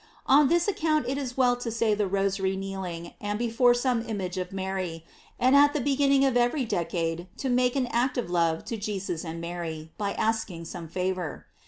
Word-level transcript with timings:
On 0.25 0.47
this 0.47 0.67
account 0.67 1.05
it 1.07 1.19
is 1.19 1.37
well 1.37 1.55
to 1.57 1.69
say 1.69 1.93
the 1.93 2.07
Rosary 2.07 2.55
kneeling, 2.57 3.13
and 3.21 3.37
before 3.37 3.75
some 3.75 4.01
image 4.09 4.35
of 4.39 4.51
Mary, 4.51 5.05
and 5.39 5.55
at 5.55 5.73
the 5.73 5.79
beginning 5.79 6.25
of 6.25 6.35
every 6.35 6.65
decade 6.65 7.27
to 7.37 7.49
make 7.49 7.75
an 7.75 7.85
act 7.85 8.17
of 8.17 8.27
love 8.27 8.65
to 8.65 8.77
Jesus 8.77 9.23
and 9.23 9.39
Mary, 9.39 9.91
by 9.99 10.13
asking 10.13 10.65
some 10.65 10.87
favor. 10.87 11.45